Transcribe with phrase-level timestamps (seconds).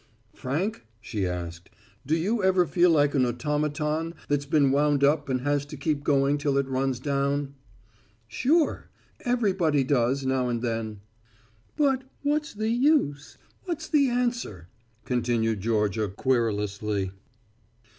[0.33, 1.69] "Frank," she asked,
[2.07, 6.03] "do you ever feel like an automaton that's been wound up and has to keep
[6.03, 7.53] going till it runs down!"
[8.27, 8.89] "Sure.
[9.25, 11.01] Everybody does, now and then."
[11.77, 13.37] "But what's the use?
[13.65, 14.69] what's the answer?"
[15.05, 17.11] continued Georgia querulously.